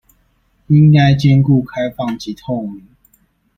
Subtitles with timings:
[0.65, 2.83] 應該兼顧開放及透明